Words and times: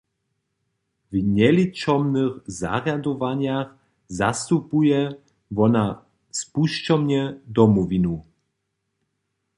W 1.11 1.13
njeličomnych 1.37 2.33
zarjadowanjach 2.59 3.67
zastupuje 4.07 4.99
wona 5.51 5.85
spušćomnje 6.41 7.21
Domowinu. 7.55 8.15